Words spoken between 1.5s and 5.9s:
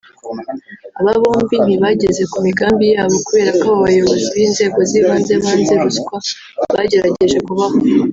ntibageze ku migambi yabo kubera ko abo bayobozi b’inzego z’ibanze banze